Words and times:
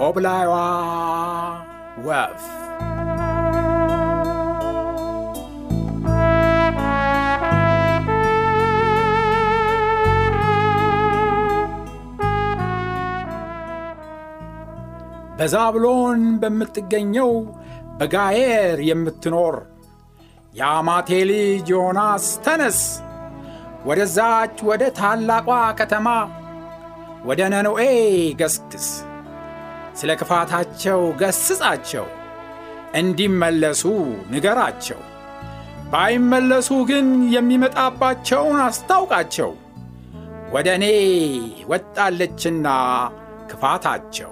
ኮብላይዋ 0.00 0.52
ወፍ 2.04 2.42
በዛብሎን 15.38 16.22
በምትገኘው 16.40 17.30
በጋየር 17.98 18.80
የምትኖር 18.88 19.56
የአማቴ 20.54 21.20
ልጅ 21.30 21.68
ዮናስ 21.74 22.26
ተነስ፣ 22.46 22.80
ወደዛች 23.86 24.56
ወደ 24.70 24.82
ታላቋ 24.98 25.48
ከተማ 25.80 26.08
ወደ 27.24 27.42
ነነዌ 27.52 27.80
ገስግስ 28.40 28.88
ስለ 29.94 30.10
ክፋታቸው 30.20 31.00
ገስጻቸው፣ 31.20 32.06
እንዲመለሱ 32.94 33.82
ንገራቸው። 34.30 35.00
ባይመለሱ 35.92 36.68
ግን 36.90 37.06
የሚመጣባቸውን 37.34 38.58
አስታውቃቸው። 38.66 39.50
ወደ 40.52 40.68
እኔ 40.78 40.86
ወጣለችና 41.66 42.66
ክፋታቸው። 43.50 44.30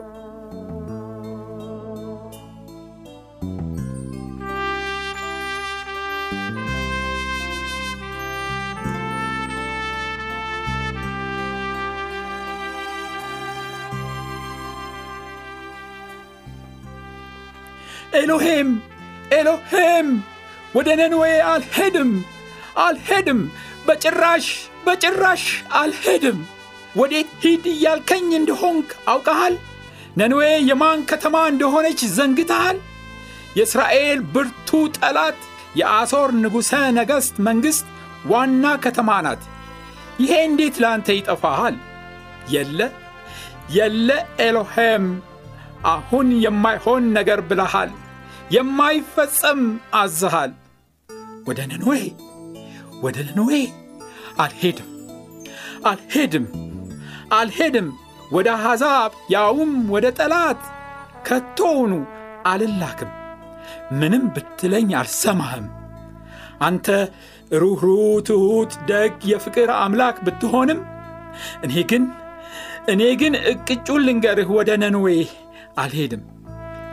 ኤሎሄም 18.18 18.68
ኤሎሄም 19.38 20.08
ወደ 20.74 20.88
ነነዌ 21.00 21.22
አልሄድም 21.52 22.10
አልሄድም፣ 22.84 23.40
በጭራሽ 23.86 24.46
በጭራሽ 24.86 25.44
አልሄድም። 25.80 26.38
ወዴት 26.96 27.30
ሂድ 27.42 27.64
እያልከኝ 27.72 28.28
እንደሆንክ 28.36 28.88
አውቀሃል? 29.12 29.54
ነነዌ 30.18 30.40
የማን 30.68 31.00
ከተማ 31.10 31.36
እንደሆነች 31.50 32.00
ዘንግተሃል? 32.16 32.78
የእስራኤል 33.58 34.20
ብርቱ 34.34 34.68
ጠላት 34.96 35.38
የአሦር 35.78 36.30
ንጉሠ 36.42 36.70
ነገሥት 36.98 37.36
መንግሥት 37.46 37.86
ዋና 38.30 38.64
ከተማ 38.84 39.10
ናት። 39.26 39.42
ይሄ 40.22 40.32
እንዴት 40.48 40.76
ለአንተ 40.82 41.08
ይጠፋሃል? 41.18 41.76
የለ 42.54 42.80
የለ 43.76 44.08
ኤሎሄም 44.40 45.04
አሁን 45.88 46.28
የማይሆን 46.44 47.04
ነገር 47.16 47.40
ብለሃል፣ 47.48 47.90
የማይፈጸም 48.50 49.60
አዝሃል። 49.94 50.52
ወደ 51.46 51.60
ነነዌ 51.70 51.98
ወደ 53.02 53.16
ነነዌ 53.28 53.52
አልሄድም 54.44 54.88
አልሄድም 55.90 56.46
አልሄድም፣ 57.36 57.88
ወደ 58.32 58.48
አሕዛብ 58.56 59.12
ያውም 59.34 59.72
ወደ 59.92 60.06
ጠላት 60.18 60.60
ከቶውኑ 61.26 61.92
አልላክም። 62.50 63.10
ምንም 63.98 64.24
ብትለኝ 64.34 64.88
አልሰማህም። 65.00 65.66
አንተ 66.60 66.86
ሩኅሩህ፣ 67.60 68.00
ትሑት፣ 68.28 68.72
ደግ፣ 68.90 69.14
የፍቅር 69.30 69.70
አምላክ 69.78 70.16
ብትሆንም 70.26 70.80
እኔ 71.64 71.74
ግን 71.90 72.04
እኔ 72.92 73.02
ግን 73.20 73.34
እቅጩን 73.50 74.02
ልንገርህ 74.06 74.50
ወደ 74.58 74.70
ነነዌ 74.82 75.08
አልሄድም። 75.78 76.22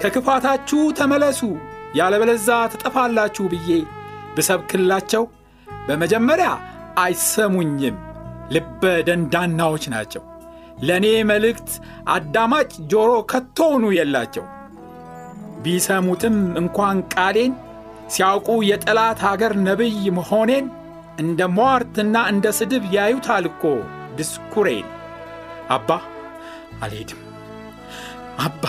ከክፋታችሁ 0.01 0.81
ተመለሱ 0.99 1.41
ያለበለዛ 1.95 2.49
ትጠፋላችሁ 2.71 3.45
ብዬ 3.51 3.69
ብሰብክላቸው 4.35 5.23
በመጀመሪያ 5.87 6.49
አይሰሙኝም፣ 7.03 7.95
ልበ 8.53 8.81
ደንዳናዎች 9.07 9.83
ናቸው። 9.93 10.23
ለእኔ 10.83 11.07
መልእክት 11.29 11.69
አዳማጭ 12.13 12.71
ጆሮ 12.91 13.11
ከቶውኑ 13.31 13.85
የላቸው። 13.97 14.45
ቢሰሙትም 15.63 16.35
እንኳን 16.61 16.97
ቃሌን 17.13 17.53
ሲያውቁ 18.07 18.49
የጠላት 18.69 19.21
አገር 19.31 19.53
ነቢይ 19.67 20.03
መሆኔን 20.17 20.65
እንደ 21.19 21.41
ሟርትና 21.57 22.15
እንደ 22.31 22.45
ስድብ 22.57 22.83
ያዩታል 22.95 23.45
እኮ 23.51 23.63
ድስኩሬን። 24.17 24.89
አባ 25.69 25.89
አልሄድም 26.81 27.21
አባ 28.39 28.63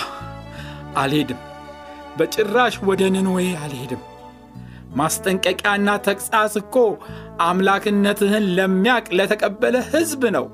አልሄድም፣ 0.96 1.40
በጭራሽ 2.18 2.74
ወደ 2.88 3.02
ነነዌ 3.14 3.40
አልሄድም። 3.62 4.02
ማስጠንቀቂያና 4.98 5.88
ተግሣጽ 6.06 6.54
እኮ 6.60 6.76
አምላክነትህን 7.46 8.44
ለሚያቅ 8.58 9.06
ለተቀበለ 9.18 9.76
ሕዝብ 9.90 10.22
ነው። 10.36 10.46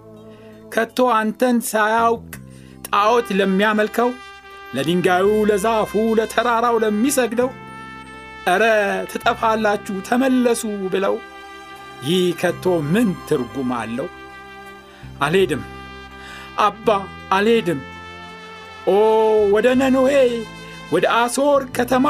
ከቶ 0.74 0.98
አንተን 1.18 1.56
ሳያውቅ 1.70 2.30
ጣዖት 2.88 3.28
ለሚያመልከው፣ 3.38 4.10
ለድንጋዩ፣ 4.74 5.28
ለዛፉ፣ 5.50 5.90
ለተራራው 6.18 6.76
ለሚሰግደው 6.84 7.50
ኧረ 8.46 8.64
ትጠፋላችሁ 9.10 9.96
ተመለሱ 10.08 10.62
ብለው 10.92 11.14
ይህ 12.04 12.22
ከቶ 12.40 12.64
ምን 12.92 13.08
ትርጉም 13.28 13.70
አለው? 13.76 14.08
አልሄድም 15.22 15.62
አባ 16.60 16.88
አልሄድም። 17.32 17.80
ኦ 18.86 18.96
ወደ 19.54 19.68
ነነዌ 19.80 20.10
ወደ 20.92 21.06
አሦር 21.18 21.62
ከተማ 21.76 22.06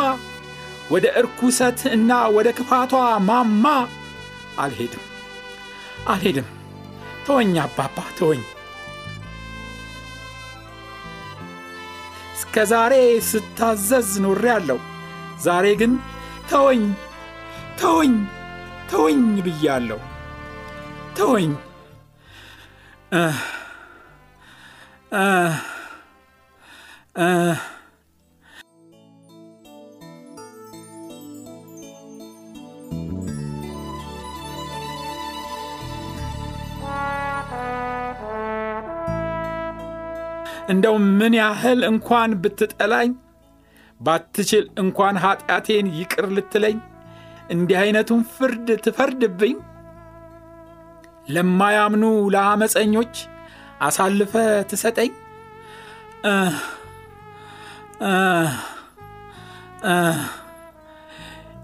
ወደ 0.91 1.07
እርኩሰት 1.17 1.81
እና 1.97 2.13
ወደ 2.37 2.49
ክፋቷ 2.59 2.93
ማማ 3.29 3.65
አልሄድም 4.59 5.05
አልሄድም። 6.09 6.49
ተወኝ 7.27 7.53
አባባ 7.65 7.97
ተወኝ። 8.19 8.43
እስከ 12.37 12.65
ዛሬ 12.73 12.95
ስታዘዝ 13.31 14.11
ኖሬአለሁ። 14.25 14.79
ዛሬ 15.41 15.67
ግን 15.81 15.93
ተወኝ 16.51 16.83
ተወኝ 17.81 18.15
ተወኝ 18.91 19.23
ብያለሁ። 19.47 20.01
ተወኝ 21.17 21.53
እንደው 27.15 27.35
ምን 41.19 41.35
ያህል 41.35 41.81
እንኳን 41.85 42.31
ብትጠላኝ 42.35 43.11
ባትችል 44.01 44.65
እንኳን 44.79 45.17
ኀጢአቴን 45.17 45.87
ይቅር 45.97 46.27
ልትለኝ 46.29 46.79
እንዲህ 47.51 47.77
ዐይነቱን 47.79 48.23
ፍርድ 48.35 48.69
ትፈርድብኝ? 48.85 49.57
ለማያምኑ 51.29 52.05
ለአመፀኞች 52.35 53.15
አሳልፈ 53.81 54.33
ትሰጠኝ። 54.71 55.13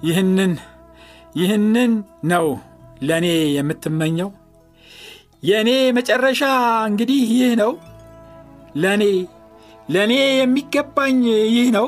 ይህንን 0.02 0.52
ይህንን 1.36 1.92
ነው 2.24 2.46
ለእኔ 3.02 3.26
የምትመኘው? 3.56 4.30
የእኔ 5.42 5.68
መጨረሻ 5.96 6.42
እንግዲህ 6.88 7.20
ይህ 7.32 7.52
ነው። 7.60 7.72
ለእኔ 8.76 9.04
ለእኔ 9.90 10.12
የሚገባኝ 10.38 11.20
ይህ 11.54 11.68
ነው። 11.76 11.86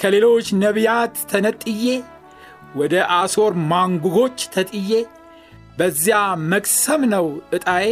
ከሌሎች 0.00 0.46
ነቢያት 0.62 1.14
ተነጥዬ 1.30 1.84
ወደ 2.76 2.94
አሦር 3.16 3.52
ማንጉጎች 3.70 4.38
ተጥዬ 4.54 4.90
በዚያ 5.78 6.18
መክሰም 6.52 7.02
ነው 7.14 7.26
ዕጣዬ። 7.56 7.86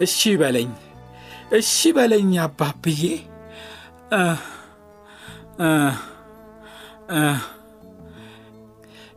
እሺ 0.00 0.18
በለኝ 0.40 0.70
እሺ 1.58 1.92
በለኝ 1.96 2.30
አባብዬ 2.44 3.02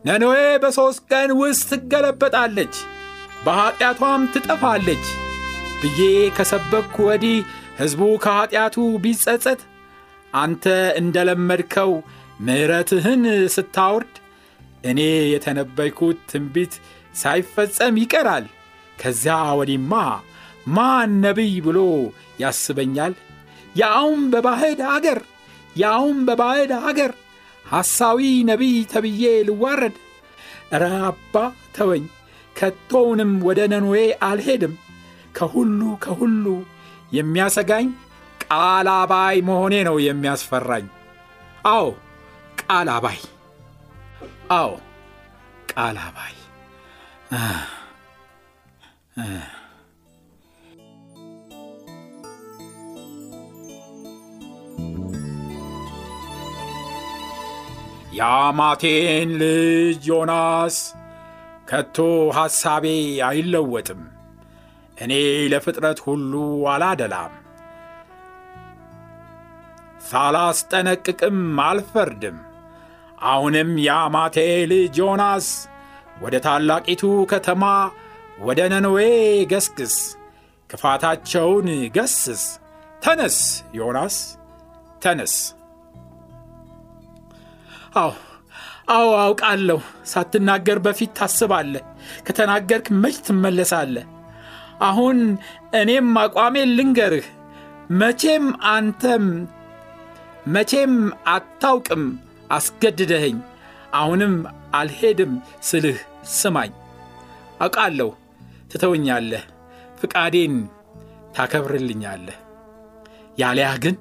ነነዌ 0.04 0.34
በሦስት 0.62 1.00
ቀን 1.10 1.30
ውስጥ 1.40 1.68
ትገለበጣለች 1.72 2.74
በኀጢአቷም 3.46 4.22
ትጠፋለች 4.34 5.06
ብዬ 5.80 6.00
ከሰበኩ 6.36 6.96
ወዲህ 7.08 7.38
ሕዝቡ 7.80 8.02
ከኀጢአቱ 8.24 8.76
ቢጸጸት 9.02 9.60
አንተ 10.34 10.64
እንደ 11.00 11.16
ለመድከው 11.28 11.92
ምሕረትህን 12.40 13.22
ስታወርድ 13.54 14.14
እኔ 14.84 15.00
የተነበይኩት 15.32 16.18
ትንቢት 16.30 16.74
ሳይፈጸም 17.14 17.94
ይቀራል። 18.02 18.46
ከዚያ 18.98 19.36
ወዲማ 19.58 19.92
ማን 20.68 21.10
ነቢይ 21.24 21.54
ብሎ 21.66 21.78
ያስበኛል? 22.40 23.12
ያውም 23.76 24.22
በባዕድ 24.32 24.80
አገር 24.92 25.20
ያውም 25.76 26.18
በባዕድ 26.28 26.72
አገር 26.82 27.12
ሐሳዊ 27.64 28.20
ነቢይ 28.50 28.76
ተብዬ 28.92 29.22
ልዋረድ። 29.48 29.96
እረ 30.72 30.84
አባ 31.08 31.34
ተወኝ፣ 31.76 32.04
ከቶውንም 32.56 33.32
ወደ 33.46 33.60
ነኖዌ 33.72 33.96
አልሄድም። 34.28 34.74
ከሁሉ 35.36 35.80
ከሁሉ 36.04 36.44
የሚያሰጋኝ 37.12 37.88
ቃል 38.44 38.88
አባይ 38.94 39.36
መሆኔ 39.48 39.74
ነው 39.88 39.96
የሚያስፈራኝ። 40.06 40.86
አዎ 41.68 41.86
ቃል 42.62 42.88
አባይ፣ 42.96 43.18
አዎ 44.58 44.72
ቃል 45.72 45.98
አባይ። 46.06 46.34
የአማቴን 58.16 59.30
ልጅ 59.40 60.04
ዮናስ 60.08 60.76
ከቶ 61.68 61.96
ሐሳቤ 62.36 62.84
አይለወጥም። 63.26 64.02
እኔ 64.96 65.12
ለፍጥረት 65.52 65.98
ሁሉ 66.06 66.32
አላደላም፣ 66.72 67.32
ሳላስጠነቅቅም 70.08 71.38
አልፈርድም። 71.64 72.38
አሁንም 73.26 73.70
የአማቴ 73.86 74.36
ልጅ 74.72 74.96
ዮናስ 75.02 75.48
ወደ 76.22 76.36
ታላቂቱ 76.46 77.02
ከተማ 77.32 77.64
ወደ 78.40 78.60
ነነዌ 78.72 78.98
ገስግስ፣ 79.52 79.96
ክፋታቸውን 80.70 81.68
ገስስ። 81.96 82.44
ተነስ 83.02 83.38
ዮናስ 83.74 84.16
ተነስ። 85.02 85.34
አዎ 87.94 88.10
አዎ 88.88 89.08
አውቃለሁ። 89.20 89.78
ሳትናገር 90.04 90.78
በፊት 90.78 91.10
ታስባለህ፣ 91.18 91.82
ከተናገርክ 92.26 92.86
መች 93.02 93.16
ትመለሳለህ። 93.26 94.06
አሁን 94.80 95.18
እኔም 95.80 96.10
አቋሜን 96.22 96.70
ልንገርህ። 96.78 97.26
መቼም 97.92 98.44
አንተም 98.68 99.26
መቼም 100.46 100.94
አታውቅም 101.28 102.04
አስገድደኸኝ። 102.50 103.38
አሁንም 103.94 104.34
አልሄድም 104.74 105.32
ስልህ 105.62 105.98
ስማኝ። 106.34 106.72
አውቃለሁ 107.60 108.08
ትተውኛለህ፣ 108.70 109.44
ፍቃዴን 110.00 110.54
ታከብርልኛለህ። 111.36 112.36
ያለያ 113.38 113.70
ግን 113.82 113.96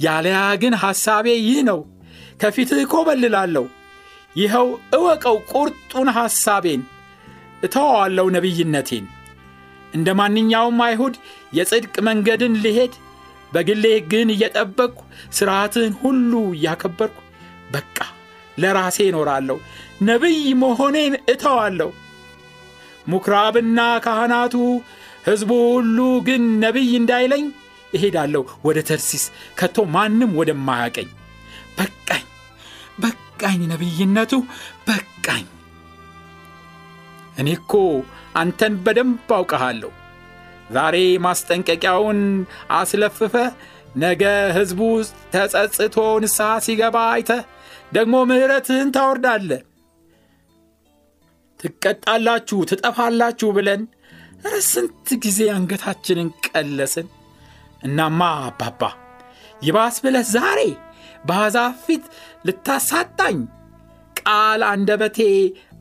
ያለያ 0.00 0.38
ግን 0.62 0.74
ሐሳቤ 0.82 1.26
ይህ 1.40 1.60
ነው 1.68 1.80
ከፊትህ 2.40 2.80
እኮበልላለሁ። 2.84 3.64
ይኸው 4.36 4.66
እወቀው 4.96 5.36
ቁርጡን 5.52 6.08
ሐሳቤን፣ 6.16 6.82
እተዋዋለሁ 7.62 8.26
ነቢይነቴን። 8.36 9.06
እንደ 9.92 10.08
ማንኛውም 10.20 10.78
አይሁድ 10.84 11.14
የጽድቅ 11.54 11.94
መንገድን 12.08 12.54
ልሄድ፣ 12.64 12.92
በግሌ 13.52 13.84
ግን 14.12 14.28
እየጠበቅሁ 14.34 15.00
ሥርዓትህን 15.36 15.94
ሁሉ 16.02 16.32
እያከበርኩ 16.54 17.18
በቃ 17.70 17.98
ለራሴ 18.58 18.98
እኖራለሁ፣ 19.10 19.58
ነቢይ 20.02 20.40
መሆኔን 20.62 21.14
እተዋለሁ። 21.32 21.90
ምኵራብና 23.06 23.78
ካህናቱ 24.04 24.54
ሕዝቡ 25.26 25.50
ሁሉ 25.74 25.98
ግን 26.26 26.44
ነቢይ 26.60 26.92
እንዳይለኝ 27.00 27.44
እሄዳለሁ 27.92 28.42
ወደ 28.64 28.78
ተርሲስ 28.88 29.24
ከቶ 29.58 29.84
ማንም 29.94 30.30
ወደማያቀኝ 30.38 31.08
በቃኝ 31.78 32.24
በቃኝ፣ 33.02 33.60
ነቢይነቱ 33.72 34.32
በቃኝ። 34.86 35.46
እኔ 37.38 37.48
እኮ 37.58 37.72
አንተን 38.36 38.74
በደንብ 38.84 39.30
አውቀሃለሁ። 39.36 39.90
ዛሬ 40.72 40.96
ማስጠንቀቂያውን 41.24 42.20
አስለፍፈ 42.76 43.34
ነገ 43.96 44.22
ሕዝቡ 44.56 44.80
ተጸጽቶ 45.32 45.96
ንስሐ 46.22 46.50
ሲገባ 46.66 46.96
አይተ 47.14 47.30
ደግሞ 47.92 48.14
ምሕረትህን 48.30 48.90
ታወርዳለ። 48.94 49.50
ትቀጣላችሁ፣ 51.60 52.58
ትጠፋላችሁ 52.70 53.48
ብለን 53.56 53.82
ኧረ 54.44 54.54
ስንት 54.68 55.08
ጊዜ 55.24 55.40
አንገታችንን 55.56 56.28
ቀለስን። 56.46 57.08
እናማ 57.82 58.20
አባባ 58.46 58.82
ይባስ 59.62 59.96
ብለህ 60.04 60.24
ዛሬ 60.34 60.60
በአሕዛብ 61.24 61.74
ፊት 61.84 62.04
ልታሳጣኝ 62.46 63.38
ቃል 64.16 64.62
አንደበቴ 64.70 65.18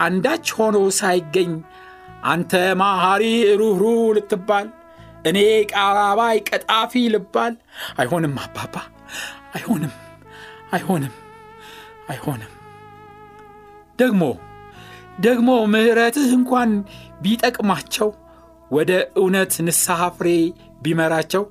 አንዳች 0.02 0.48
ሆኖ 0.58 0.78
ሳይገኝ 1.00 1.52
አንተ 2.26 2.52
ማሐሪ 2.82 3.24
ሩኅሩ 3.62 3.84
ልትባል 4.18 4.68
እኔ 5.26 5.40
ቃል 5.72 5.98
አባይ 6.04 6.38
ቀጣፊ 6.50 6.94
ልባል። 7.14 7.54
አይሆንም 8.00 8.34
አባባ፣ 8.44 8.76
አይሆንም፣ 9.56 9.94
አይሆንም፣ 10.74 11.14
አይሆንም። 12.10 12.52
ደግሞ 14.00 14.24
ደግሞ 15.22 15.50
ምሕረትህ 15.74 16.30
እንኳን 16.38 16.70
ቢጠቅማቸው 17.22 18.10
ወደ 18.72 18.92
እውነት 19.18 19.54
ንስሐ 19.66 20.02
ፍሬ 20.18 20.28
ቢመራቸው 20.82 21.44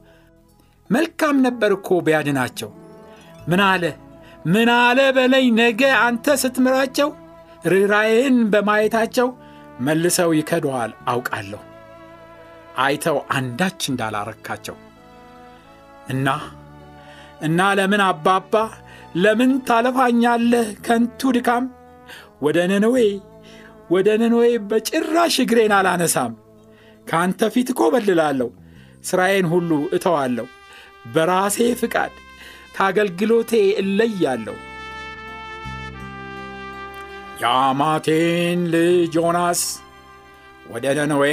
መልካም 0.90 1.36
ነበር 1.46 1.72
እኮ 1.76 1.88
ቢያድናቸው። 2.06 2.70
ምን 3.50 3.60
አለ? 3.66 3.84
ምን 4.46 4.68
አለ 4.78 4.98
በለኝ 5.16 5.46
ነገ 5.58 5.82
አንተ 6.02 6.36
ስትምራቸው 6.42 7.08
ርኅራዬን 7.64 8.36
በማየታቸው 8.52 9.28
መልሰው 9.80 10.30
ይከደዋል 10.38 10.92
አውቃለሁ። 11.08 11.60
አይተው 12.80 13.18
አንዳች 13.36 13.80
እንዳላረካቸው። 13.90 14.76
እና 16.10 16.28
እና 17.40 17.60
ለምን 17.78 18.02
አባባ 18.06 18.54
ለምን 19.16 19.52
ታለፋኛለህ 19.68 20.68
ከንቱ 20.86 21.20
ድካም? 21.36 21.64
ወደ 22.42 22.58
ነነዌ 22.70 22.96
ወደ 23.90 24.08
ነነዌ 24.20 24.46
በጭራሽ 24.70 25.36
እግሬን 25.44 25.72
አላነሳም። 25.78 26.32
ከአንተ 27.06 27.50
ፊት 27.54 27.68
እኮበልላለሁ 27.72 28.48
ሥራዬን 29.08 29.46
ሁሉ 29.52 29.70
እተዋለሁ። 29.96 30.46
በራሴ 31.12 31.58
ፍቃድ 31.80 32.12
ከአገልግሎቴ 32.74 33.52
እለያለሁ። 33.80 34.56
የአማቴን 37.42 38.60
ልጅ 38.72 39.14
ዮናስ 39.18 39.62
ወደ 40.66 40.86
ነነዌ 40.98 41.24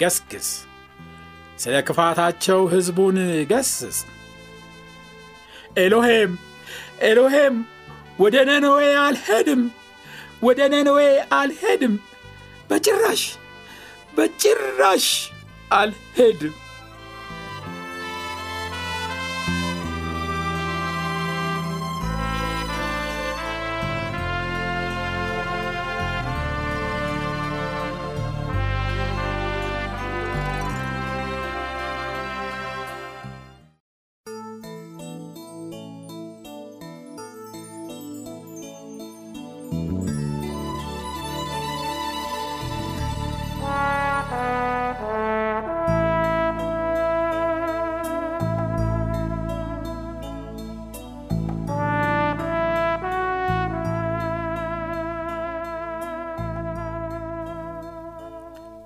ገስግስ፣ 0.00 0.48
ስለ 1.58 1.74
ክፋታቸው 1.88 2.60
ሕዝቡን 2.72 3.18
ገስጽ። 3.50 3.98
ኤሎሄም 5.76 6.32
ኤሎሄም 7.04 7.54
ወደ 8.18 8.36
ነነዌ 8.50 8.80
አልሄድም፣ 9.04 9.62
ወደ 10.42 10.60
ነነዌ 10.72 11.00
አልሄድም፣ 11.38 11.94
በጭራሽ 12.70 13.22
በጭራሽ 14.16 15.06
አልሄድም። 15.74 16.54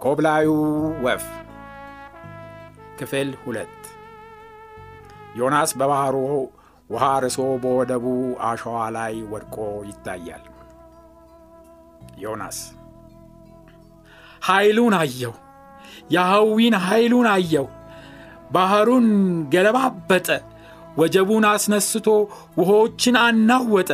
ኮብላዩ 0.09 0.51
ወፍ 1.05 1.25
ክፍል 2.99 3.31
ሁለት 3.41 3.75
ዮናስ 5.37 5.71
በባሕሩ 5.79 6.17
ውሃ 6.91 7.05
ርሶ 7.25 7.39
በወደቡ 7.63 8.05
አሸዋ 8.43 8.77
ላይ 8.97 9.15
ወድቆ 9.33 9.57
ይታያል። 9.89 10.45
ዮናስ 12.19 12.59
ኃይሉን 14.43 14.95
አየው፣ 15.01 15.35
የሐዊን 16.11 16.77
ኃይሉን 16.87 17.29
አየው። 17.35 17.67
ባሕሩን 18.51 19.09
ገለባበጠ፣ 19.55 20.29
ወጀቡን 20.99 21.47
አስነስቶ 21.51 22.07
ውሆችን 22.61 23.19
አናወጠ። 23.25 23.91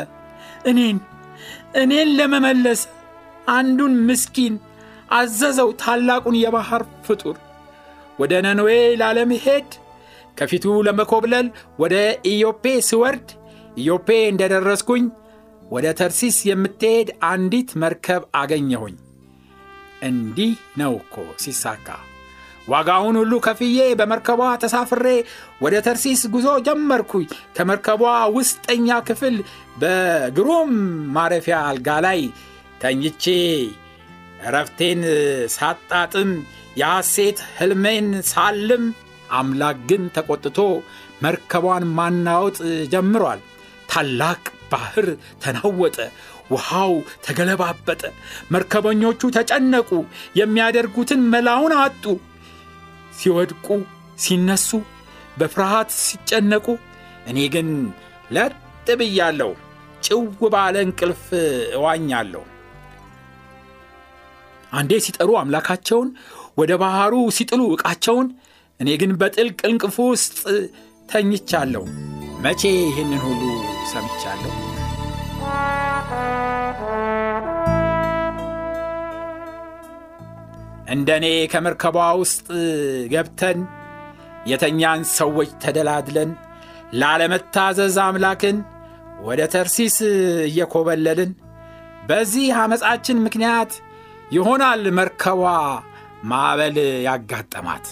እኔን 0.66 1.00
እኔን 1.83 2.12
ለመመለስ 2.21 2.83
አንዱን 3.50 3.97
ምስኪን 4.06 4.54
አዘዘው 5.11 5.70
ታላቁን 5.82 6.37
የባሕር 6.40 6.82
ፍጡር 7.06 7.37
ወደ 8.18 8.32
ነነዌ 8.46 8.70
ላለመሄድ 9.00 9.68
ከፊቱ 10.37 10.64
ለመኮብለል 10.87 11.46
ወደ 11.78 11.94
ኢዮጴ 12.30 12.64
ስወርድ 12.88 13.28
ኢዮጴ 13.78 14.08
እንደደረስኩኝ 14.32 15.04
ወደ 15.70 15.87
ተርሲስ 15.99 16.37
የምትሄድ 16.49 17.08
አንዲት 17.28 17.70
መርከብ 17.82 18.23
አገኘሁኝ። 18.40 18.96
እንዲህ 20.02 20.52
ነው 20.80 20.92
እኮ 21.00 21.14
ሲሳካ። 21.44 21.87
ዋጋውን 22.68 23.16
ሁሉ 23.20 23.32
ከፍዬ 23.46 23.78
በመርከቧ 23.99 24.42
ተሳፍሬ 24.62 25.06
ወደ 25.64 25.75
ተርሲስ 25.87 26.20
ጉዞ 26.34 26.49
ጀመርኩኝ። 26.66 27.26
ከመርከቧ 27.56 28.02
ውስጠኛ 28.37 28.88
ክፍል 29.08 29.37
በግሩም 29.80 30.73
ማረፊያ 31.16 31.58
አልጋ 31.70 31.88
ላይ 32.06 32.20
ተኝቼ 32.80 33.25
እረፍቴን 34.45 35.01
ሳጣጥም 35.55 36.31
የሐሴት 36.77 37.39
ሕልሜን 37.57 38.09
ሳልም 38.31 38.85
አምላክ 39.31 39.79
ግን 39.91 40.03
ተቆጥቶ 40.17 40.59
መርከቧን 41.23 41.85
ማናወጥ 41.97 42.59
ጀምሯል። 42.93 43.41
ታላቅ 43.91 44.41
ባሕር 44.71 45.09
ተናወጠ፣ 45.43 45.97
ውሃው 46.51 46.93
ተገለባበጠ። 47.25 48.03
መርከበኞቹ 48.53 49.21
ተጨነቁ፣ 49.37 49.91
የሚያደርጉትን 50.41 51.23
መላውን 51.33 51.75
አጡ። 51.81 52.05
ሲወድቁ፣ 53.19 53.67
ሲነሱ፣ 54.19 54.69
በፍርሃት 55.39 55.93
ሲጨነቁ፣ 56.03 56.67
እኔ 57.27 57.39
ግን 57.55 57.69
ለጥ 58.31 58.55
ብያለሁ፣ 59.01 59.53
ጭው 60.03 60.23
ባለ 60.55 60.77
እንቅልፍ 60.87 61.25
እዋኛለሁ። 61.77 62.43
አንዴ 64.75 64.93
ሲጠሩ 65.04 65.31
አምላካቸውን 65.40 66.09
ወደ 66.59 66.73
ባሕሩ 66.83 67.14
ሲጥሉ 67.37 67.62
ዕቃቸውን፣ 67.75 68.28
እኔ 68.81 68.90
ግን 69.02 69.12
በጥልቅ 69.21 69.59
እንቅልፍ 69.69 69.97
ውስጥ 70.07 70.38
ተኝቻለሁ። 71.09 71.85
መቼ 72.45 72.62
ይህንን 72.81 73.21
ሁሉ 73.26 73.43
ሰምቻለሁ? 73.93 74.52
እንደ 80.95 81.11
እኔ 81.21 81.26
ከመርከቧ 81.52 81.99
ውስጥ 82.23 82.47
ገብተን 83.12 83.61
የተኛን 84.47 85.02
ሰዎች 85.16 85.50
ተደላድለን 85.62 86.31
ላለመታዘዝ 86.93 87.97
አምላክን 88.04 88.57
ወደ 89.21 89.43
ተርሲስ 89.54 89.97
እየኮበለልን 90.49 91.31
በዚህ 92.07 92.47
ዓመፃችን 92.62 93.23
ምክንያት 93.26 93.71
ይሆናል 94.35 94.83
መርከቧ 94.99 95.41
ማዕበል 96.25 96.76
ያጋጠማት። 97.07 97.87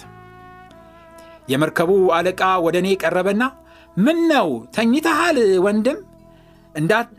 የመርከቡ 1.52 1.90
አለቃ 2.16 2.42
ወደ 2.66 2.76
እኔ 2.82 2.88
ቀረበና 3.02 3.42
ምን 3.96 4.18
ነው 4.30 4.48
ተኝተሃል 4.76 5.38
ወንድም? 5.64 5.98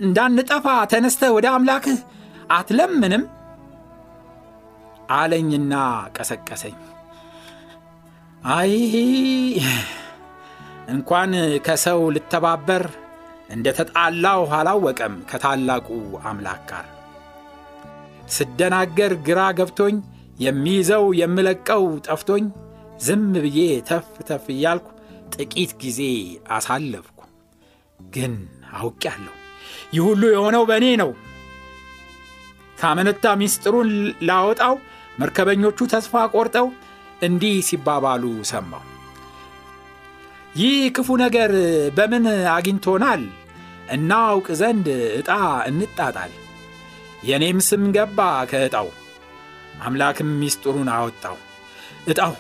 እንዳንጠፋ 0.06 0.66
ተነስተ 0.92 1.24
ወደ 1.36 1.48
አምላክህ 1.56 2.00
አትለምንም 2.52 3.24
አለኝና 5.14 5.74
ቀሰቀሰኝ። 6.16 6.78
አይ 8.54 8.74
እንኳን 10.94 11.32
ከሰው 11.66 12.02
ልተባበር 12.16 12.84
እንደ 13.50 13.68
ተጣላሁ 13.78 14.42
አላወቀም 14.58 15.16
ከታላቁ 15.30 15.88
አምላክ 16.26 16.62
ጋር 16.72 16.86
ስደናገር 18.30 19.14
ግራ 19.26 19.40
ገብቶኝ 19.58 19.96
የሚይዘው 20.40 21.06
የምለቀው 21.20 21.84
ጠፍቶኝ 22.08 22.46
ዝም 23.00 23.24
ብዬ 23.36 23.60
ተፍ 23.90 24.08
ተፍ 24.30 24.46
እያልኩ 24.54 24.88
ጥቂት 25.36 25.72
ጊዜ 25.82 26.00
አሳለፍኩ። 26.52 27.20
ግን 28.00 28.34
አውቄአለሁ 28.78 29.34
ይህ 29.94 30.02
ሁሉ 30.08 30.24
የሆነው 30.32 30.64
በእኔ 30.70 30.86
ነው። 31.02 31.12
ካመነታ 32.78 33.26
ምስጢሩን 33.42 33.90
ላወጣው 34.28 34.76
መርከበኞቹ 35.20 35.80
ተስፋ 35.92 36.24
ቆርጠው 36.34 36.68
እንዲህ 37.24 37.56
ሲባባሉ 37.68 38.24
ሰማሁ። 38.44 38.84
ይህ 40.56 40.80
ክፉ 40.96 41.10
ነገር 41.22 41.52
በምን 41.96 42.26
አግኝቶናል? 42.54 43.22
እናውቅ 43.92 44.48
ዘንድ 44.60 44.88
ዕጣ 45.20 45.30
እንጣጣል። 45.70 46.34
የእኔም 47.24 47.60
ስም 47.68 47.84
ገባ 47.96 48.20
ከዕጣው፣ 48.52 48.88
አምላክም 49.84 50.32
ምስጢሩን 50.42 50.90
አወጣው። 50.96 51.38
ዕጣው 52.08 52.34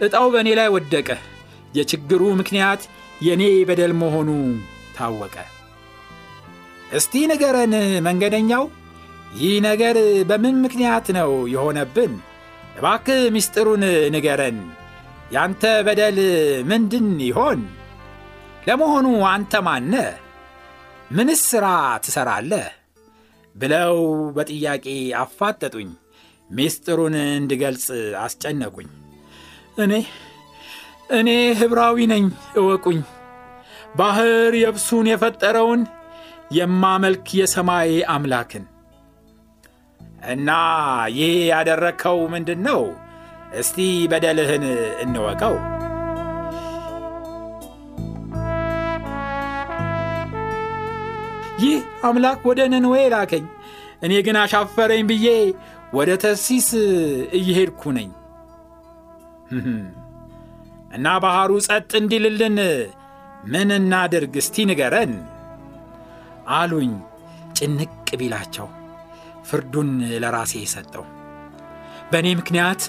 ዕጣው 0.00 0.26
በእኔ 0.34 0.48
ላይ 0.58 0.68
ወደቀ። 0.74 1.08
የችግሩ 1.74 2.22
ምክንያት 2.40 2.82
የእኔ 3.20 3.44
በደል 3.68 3.92
መሆኑ 4.00 4.28
ታወቀ። 4.96 5.36
እስቲ 6.92 7.14
ንገረን 7.30 7.74
መንገደኛው፣ 8.06 8.64
ይህ 9.38 9.54
ነገር 9.66 9.96
በምን 10.28 10.56
ምክንያት 10.64 11.06
ነው 11.18 11.30
የሆነብን? 11.54 12.12
እባክህ 12.78 13.20
ምስጢሩን 13.34 13.82
ንገረን። 14.14 14.58
ያንተ 15.32 15.62
በደል 15.86 16.18
ምንድን 16.70 17.08
ይሆን? 17.26 17.60
ለመሆኑ 18.68 19.06
አንተ 19.32 19.60
ማነ? 19.66 19.94
ምንስ 21.10 21.42
ሥራ 21.50 21.66
ትሠራለህ? 22.04 22.66
ብለው 23.58 23.94
በጥያቄ 24.36 24.86
አፋጠጡኝ። 25.20 25.90
ምስጢሩን 26.50 27.14
እንድገልጽ 27.34 27.86
አስጨነቁኝ። 28.20 28.88
እኔ 29.78 29.92
እኔ 31.10 31.28
ኅብራዊ 31.58 31.98
ነኝ 32.12 32.24
እወቁኝ። 32.56 33.00
ባሕር 33.96 34.54
የብሱን 34.60 35.06
የፈጠረውን 35.10 35.82
የማመልክ 36.52 37.26
የሰማይ 37.38 37.90
አምላክን 38.10 38.64
እና 40.28 40.50
ይህ 41.16 41.34
ያደረግከው 41.50 42.18
ምንድን 42.32 42.60
ነው? 42.68 42.80
እስቲ 43.54 43.76
በደልህን 44.10 44.64
እንወቀው። 45.02 45.54
ይህ 51.58 51.76
አምላክ 52.04 52.40
ወደ 52.48 52.60
ነነዌ 52.72 52.96
ላከኝ። 53.12 53.44
እኔ 54.02 54.12
ግን 54.26 54.36
አሻፈረኝ 54.42 55.02
ብዬ 55.08 55.26
ወደ 55.94 56.10
ተርሲስ 56.22 56.68
እየሄድኩ 57.38 57.82
ነኝ 57.96 58.10
እና 60.96 61.06
ባሕሩ 61.22 61.52
ጸጥ 61.66 61.90
እንዲልልን 61.98 62.56
ምን 63.52 63.70
እናድርግ 63.76 64.34
እስቲ 64.42 64.64
ንገረን 64.68 65.12
አሉኝ። 66.54 66.92
ጭንቅ 67.58 67.90
ቢላቸው 68.20 68.66
ፍርዱን 69.48 69.90
ለራሴ 70.22 70.52
ሰጠው። 70.72 71.04
በእኔ 72.10 72.26
ምክንያት 72.40 72.82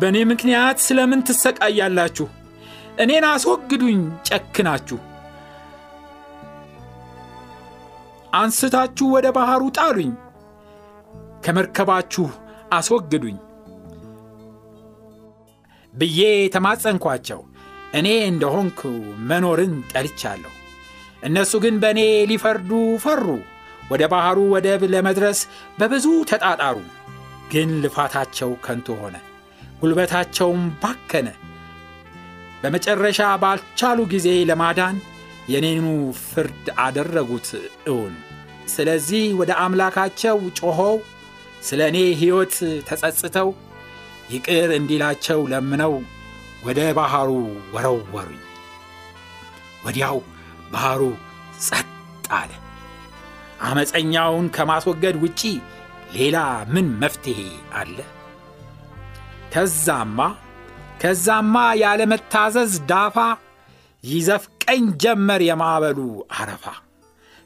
በእኔ 0.00 0.16
ምክንያት 0.30 0.78
ስለምን 0.86 1.20
ትሰቃያላችሁ? 1.28 2.26
እኔን 3.02 3.24
አስወግዱኝ 3.30 4.00
ጨክናችሁ 4.28 4.98
አንስታችሁ 8.34 9.06
ወደ 9.14 9.26
ባሕሩ 9.36 9.62
ጣሉኝ፣ 9.76 10.12
ከመርከባችሁ 11.44 12.26
አስወግዱኝ 12.72 13.36
ብዬ 15.94 16.20
ተማጸንኳቸው። 16.54 17.40
እኔ 17.94 18.08
እንደሆንኩ 18.30 18.80
መኖርን 19.28 19.74
ጠልቻለሁ። 19.92 20.52
እነሱ 21.22 21.52
ግን 21.64 21.76
በእኔ 21.82 22.00
ሊፈርዱ 22.30 22.70
ፈሩ። 23.04 23.26
ወደ 23.90 24.02
ባሕሩ 24.12 24.38
ወደብ 24.54 24.82
ለመድረስ 24.92 25.40
በብዙ 25.78 26.06
ተጣጣሩ። 26.30 26.76
ግን 27.52 27.70
ልፋታቸው 27.82 28.50
ከንቱ 28.64 28.96
ሆነ፣ 29.00 29.16
ጉልበታቸውም 29.80 30.62
ባከነ። 30.82 31.28
በመጨረሻ 32.62 33.20
ባልቻሉ 33.42 33.98
ጊዜ 34.12 34.28
ለማዳን 34.50 34.96
የኔኑ 35.48 35.86
ፍርድ 36.24 36.66
አደረጉት 36.78 37.48
እውን። 37.86 38.14
ስለዚህ 38.74 39.24
ወደ 39.40 39.52
አምላካቸው 39.64 40.38
ጮኸው 40.58 40.96
ስለ 41.62 41.80
እኔ 41.90 41.98
ሕይወት 42.20 42.54
ተጸጽተው 42.88 43.48
ይቅር 44.32 44.70
እንዲላቸው 44.76 45.40
ለምነው 45.52 45.94
ወደ 46.64 46.80
ባሕሩ 46.98 47.30
ወረወሩኝ። 47.74 48.42
ወዲያው 49.84 50.18
ባሕሩ 50.72 51.02
ጸጥ 51.66 51.88
አለ። 52.36 52.50
ዓመፀኛውን 53.64 54.46
ከማስወገድ 54.56 55.16
ውጪ 55.24 55.42
ሌላ 56.14 56.38
ምን 56.74 56.86
መፍትሔ 57.02 57.38
አለ? 57.74 57.96
ከዛማ 59.52 60.18
ከዛማ 61.00 61.54
ያለመታዘዝ 61.82 62.74
ዳፋ 62.90 63.16
ይዘፍቀኝ 64.04 64.84
ጀመር 65.02 65.42
የማዕበሉ 65.46 65.98
አረፋ። 66.38 66.64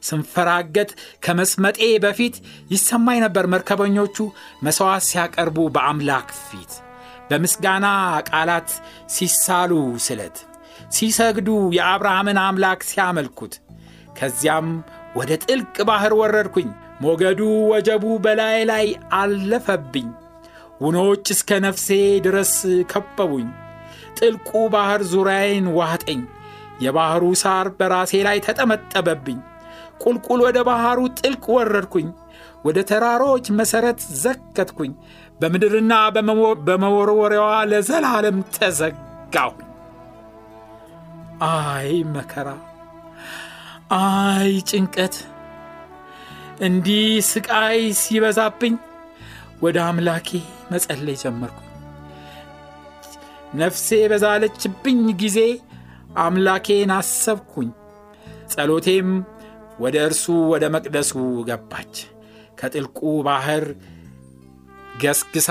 ስንፈራገጥ 0.03 0.91
ከመስመጤ 1.25 1.79
በፊት 2.05 2.35
ይሰማኝ 2.71 3.19
ነበር 3.25 3.47
መርከበኞቹ 3.53 4.17
መሥዋዕት 4.65 5.07
ሲያቀርቡ 5.09 5.59
በአምላክ 5.75 6.29
ፊት 6.45 6.73
በምስጋና 7.31 7.87
ቃላት 8.29 8.71
ሲሳሉ 9.15 9.73
ስለት 10.07 10.37
ሲሰግዱ 10.97 11.49
የአብርሃምን 11.77 12.39
አምላክ 12.45 12.81
ሲያመልኩት 12.91 13.55
ከዚያም 14.19 14.69
ወደ 15.17 15.33
ጥልቅ 15.45 15.77
ባሕር 15.89 16.13
ወረድኩኝ። 16.21 16.69
ሞገዱ 17.03 17.41
ወጀቡ 17.73 18.05
በላይ 18.25 18.59
ላይ 18.71 18.87
አለፈብኝ። 19.19 20.09
ውኖች 20.81 21.27
እስከ 21.35 21.51
ነፍሴ 21.65 21.89
ድረስ 22.27 22.55
ከበቡኝ። 22.93 23.49
ጥልቁ 24.19 24.51
ባሕር 24.75 25.03
ዙሪያዬን 25.13 25.67
ዋጠኝ። 25.79 26.21
የባሕሩ 26.79 27.25
ሳር 27.41 27.67
በራሴ 27.79 28.13
ላይ 28.27 28.39
ተጠመጠበብኝ። 28.47 29.39
ቁልቁል 30.03 30.41
ወደ 30.47 30.59
ባሕሩ 30.69 30.99
ጥልቅ 31.19 31.45
ወረድኩኝ። 31.55 32.09
ወደ 32.65 32.79
ተራሮች 32.91 33.47
መሠረት 33.59 34.01
ዘከትኩኝ። 34.23 34.93
በምድርና 35.41 35.93
በመወርወሪያዋ 36.67 37.51
ለዘላለም 37.71 38.39
ተዘጋሁኝ። 38.57 39.65
አይ 41.49 41.91
መከራ፣ 42.15 42.49
አይ 43.99 44.53
ጭንቀት፣ 44.71 45.17
እንዲህ 46.61 47.05
ስቃይ 47.29 47.81
ሲበዛብኝ 48.01 48.75
ወደ 49.63 49.77
አምላኬ 49.87 50.29
መጸለይ 50.73 51.17
ጀመርኩኝ። 51.23 51.65
ነፍሴ 53.55 53.89
በዛለችብኝ 54.11 55.01
ጊዜ 55.23 55.39
አምላኬን 56.19 56.91
አሰብኩኝ። 56.97 57.71
ጸሎቴም 58.53 59.09
ወደ 59.81 59.97
እርሱ 60.07 60.25
ወደ 60.53 60.65
መቅደሱ 60.75 61.13
ገባች። 61.49 61.95
ከጥልቁ 62.61 62.99
ባሕር 63.27 63.65
ገስግሳ 65.03 65.49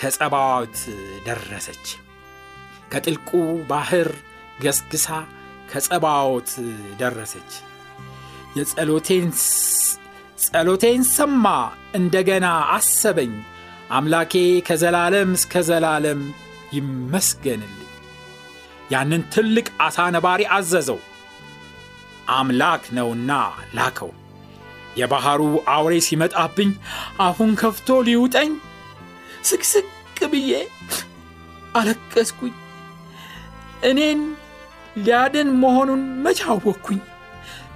ከጸባዖት 0.00 0.78
ደረሰች። 1.26 1.86
ከጥልቁ 2.92 3.30
ባሕር 3.70 4.10
ገስግሳ 4.62 5.06
ከጸባዖት 5.70 6.50
ደረሰች። 7.00 7.52
የጸሎቴን 8.58 9.30
ሰማ፣ 11.12 11.46
እንደገና 11.94 12.46
አሰበኝ። 12.76 13.32
አምላኬ 13.90 14.34
ከዘላለም 14.68 15.30
እስከ 15.32 15.62
ዘላለም 15.62 16.20
ይመስገንልኝ። 16.72 17.85
ያንን 18.90 19.22
ትልቅ 19.34 19.66
ዓሣ 19.80 20.06
ነባሪ 20.14 20.42
አዘዘው፣ 20.56 20.98
አምላክ 22.34 22.84
ነውና 22.96 23.30
ላከው። 23.76 24.10
የባሕሩ 24.98 25.42
አውሬ 25.72 25.94
ሲመጣብኝ 26.06 26.70
አፉን 27.20 27.50
ከፍቶ 27.60 27.98
ሊውጠኝ 28.06 28.50
ስቅስቅ 29.48 29.86
ብዬ 30.32 30.52
አለቀስኩኝ። 31.76 32.54
እኔን 33.88 34.20
ሊያድን 34.98 35.48
መሆኑን 35.62 36.02
መቼ 36.24 36.40
አወቅኩኝ? 36.52 37.00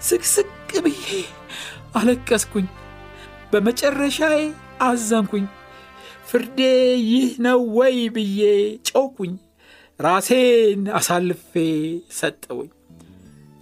ስቅስቅ 0.09 0.49
ብዬ 0.85 1.07
አለቀስኩኝ። 1.99 2.67
በመጨረሻዬ 3.53 4.41
አዘንኩኝ። 4.83 5.47
ፍርዴ 6.27 6.61
ይህ 7.09 7.31
ነው 7.47 7.61
ወይ 7.77 7.97
ብዬ 8.17 8.41
ጮኩኝ። 8.91 9.33
ራሴን 10.01 10.83
አሳልፌ 10.99 11.53
ሰጠውኝ። 12.19 12.71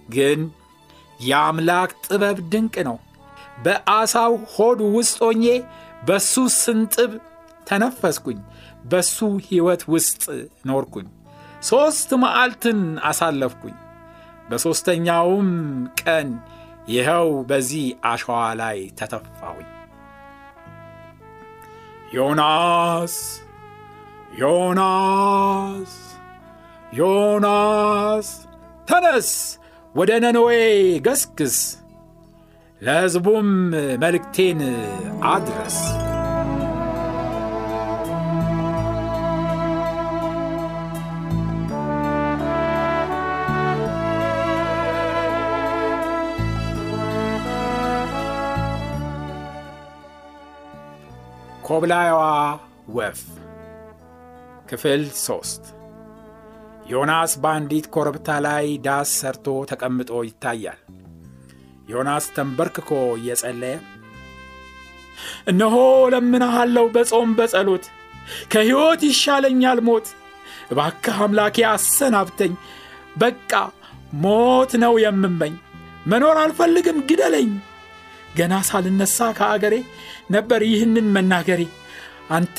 ግን 0.09 0.41
የአምላክ 1.19 1.91
ጥበብ 2.05 2.37
ድንቅ 2.51 2.75
ነው። 2.89 2.97
በአሳው 3.63 4.33
ሆድ 4.53 4.79
ውስጥ 4.95 5.17
ሆኜ 5.25 5.45
በሱ 6.07 6.33
ስንጥብ 6.57 7.11
ተነፈስኩኝ። 7.67 8.39
በሱ 8.85 9.17
ሕይወት 9.47 9.81
ውስጥ 9.93 10.23
ኖርኩኝ። 10.65 11.07
ሦስት 11.63 12.09
መዓልትን 12.21 12.79
አሳለፍኩኝ። 13.09 13.75
በሦስተኛውም 14.49 15.49
ቀን 16.01 16.29
ይኸው 16.89 17.27
በዚህ 17.49 17.83
አሸዋ 18.03 18.31
ላይ 18.61 18.79
ተተፋሁኝ። 18.99 19.67
ዮናስ 22.13 23.15
ዮናስ 24.39 25.91
ዮናስ 26.93 28.29
ተነስ፣ 28.87 29.31
ወደ 29.95 30.11
ነነዌ 30.23 30.49
ገስግስ፣ 31.07 31.57
ለሕዝቡም 32.81 33.49
መልእክቴን 34.01 34.61
አድረስ። 35.23 35.77
ኮብላይዋ 51.63 52.19
ወፍ 52.89 53.19
ክፍል 54.69 55.09
ሶስት 55.17 55.63
ዮናስ 56.89 57.31
በአንዲት 57.41 57.87
ኮረብታ 57.93 58.27
ላይ 58.45 58.67
ዳስ 58.85 59.09
ሰርቶ 59.19 59.47
ተቀምጦ 59.71 60.11
ይታያል። 60.27 60.79
ዮናስ 61.89 62.25
ተንበርክኮ 62.35 62.89
እየጸለየ 63.17 63.75
እነሆ 65.51 65.75
ለምንሃለው 66.13 66.85
በጾም 66.95 67.29
በጸሎት 67.37 67.85
ከሕይወት 68.51 69.01
ይሻለኛል 69.07 69.79
ሞት፣ 69.87 70.07
እባክህ 70.71 71.17
አምላኬ 71.25 71.57
አሰናብተኝ፣ 71.69 72.53
በቃ 73.17 73.51
ሞት 74.23 74.71
ነው 74.83 74.93
የምመኝ፣ 75.03 75.55
መኖር 76.05 76.37
አልፈልግም 76.43 76.99
ግደለኝ። 77.09 77.49
ገና 78.37 78.55
ሳልነሳ 78.67 79.27
ከአገሬ 79.37 79.75
ነበር 80.31 80.61
ይህንን 80.69 81.07
መናገሬ። 81.15 81.61
አንተ 82.31 82.57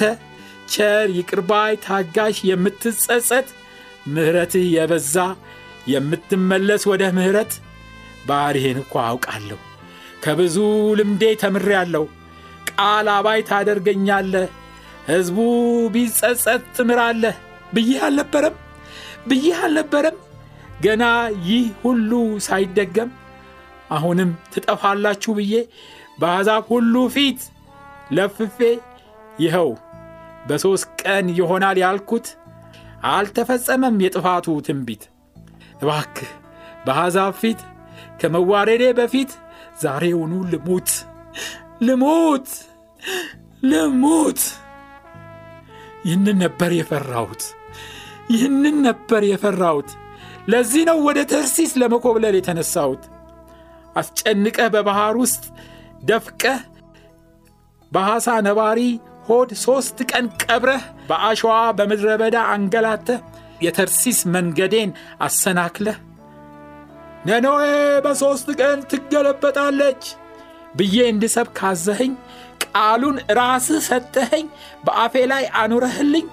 ቸር 0.73 1.09
ይቅርባይ 1.19 1.75
ታጋሽ 1.85 2.39
የምትጸጸት 2.49 3.49
ምሕረትህ 4.13 4.65
የበዛ 4.75 5.15
የምትመለስ 5.93 6.83
ወደ 6.91 7.03
ምሕረት 7.17 7.53
ባሕርህን 8.29 8.79
እኳ 8.83 8.95
አውቃለሁ። 9.09 9.59
ከብዙ 10.25 10.57
ልምዴ 10.99 11.23
ተምሬአለሁ። 11.43 12.05
ቃል 12.71 13.07
አባይ 13.15 13.41
ታደርገኛለህ፣ 13.49 14.49
ሕዝቡ 15.09 15.39
ቢጸጸት 15.95 16.65
ትምራለህ 16.77 17.37
ብዬህ 17.75 18.01
አልነበረም 18.07 18.57
ብዬህ 19.29 19.57
አልነበረም? 19.65 20.17
ገና 20.83 21.05
ይህ 21.49 21.65
ሁሉ 21.83 22.11
ሳይደገም 22.47 23.11
አሁንም 23.91 24.31
ትጠፋላችሁ 24.53 25.33
ብዬ 25.39 25.55
በአሕዛብ 26.21 26.65
ሁሉ 26.71 26.95
ፊት 27.15 27.41
ለፍፌ 28.13 28.59
ይኸው 29.39 29.71
በሦስት 30.49 30.89
ቀን 31.03 31.27
ይሆናል 31.39 31.79
ያልኩት 31.83 32.27
አልተፈጸመም 33.11 33.97
የጥፋቱ 34.05 34.47
ትንቢት። 34.67 35.03
እባክህ 35.81 36.31
በአሕዛብ 36.87 37.35
ፊት 37.41 37.61
ከመዋረዴ 38.21 38.85
በፊት 38.99 39.31
ዛሬውኑ 39.83 40.33
ልሙት 40.53 40.91
ልሙት 41.83 42.49
ልሙት። 43.63 44.41
ይህንን 46.05 46.37
ነበር 46.43 46.71
የፈራሁት፣ 46.77 47.43
ይህንን 48.31 48.77
ነበር 48.87 49.23
የፈራሁት። 49.29 49.91
ለዚህ 50.49 50.83
ነው 50.89 50.99
ወደ 51.07 51.19
ተርሲስ 51.31 51.73
ለመኮብለል 51.81 52.35
የተነሳሁት። 52.39 53.03
አስጨንቀህ 53.97 54.69
በባሕር 54.75 55.17
ውስጥ 55.23 55.45
ደፍቀህ 56.03 56.61
በሐሳ 57.93 58.29
ነባሪ 58.47 58.81
ሆድ 59.31 59.51
ሦስት 59.63 59.99
ቀን 60.11 60.27
ቀብረህ 60.43 60.85
በአሸዋ 61.09 61.57
በምድረ 61.79 62.09
በዳ 62.21 62.39
አንገላተህ 62.53 63.19
የተርሲስ 63.61 64.19
መንገዴን 64.35 64.91
አሰናክለህ 65.27 65.99
ነነዌ 67.27 67.63
በሦስት 68.05 68.49
ቀን 68.61 68.79
ትገለበጣለች 68.91 70.03
ብዬ 70.75 70.97
እንድሰብ 71.13 71.49
ካዘኸኝ 71.59 72.13
ቃሉን 72.65 73.17
ራስህ 73.39 73.81
ሰጠኸኝ 73.89 74.47
በአፌ 74.87 75.15
ላይ 75.33 75.45
አኑረህልኝ 75.61 76.27